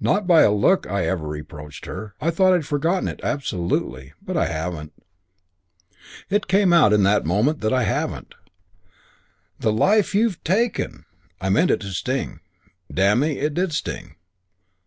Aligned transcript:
Not 0.00 0.26
by 0.26 0.42
a 0.42 0.52
look 0.52 0.86
I 0.86 1.06
ever 1.06 1.26
reproached 1.26 1.86
her. 1.86 2.14
I 2.20 2.30
thought 2.30 2.52
I'd 2.52 2.66
forgotten 2.66 3.08
it, 3.08 3.20
absolutely. 3.22 4.12
But 4.20 4.36
I 4.36 4.44
haven't. 4.44 4.92
It 6.28 6.46
came 6.46 6.74
out 6.74 6.92
in 6.92 7.04
that 7.04 7.24
moment 7.24 7.62
that 7.62 7.72
I 7.72 7.84
haven't. 7.84 8.34
'The 9.60 9.72
life 9.72 10.14
you've 10.14 10.44
taken!' 10.44 11.06
I 11.40 11.48
meant 11.48 11.70
it 11.70 11.80
to 11.80 11.90
sting. 11.92 12.40
Damn 12.92 13.20
me, 13.20 13.38
it 13.38 13.54
did 13.54 13.72
sting. 13.72 14.16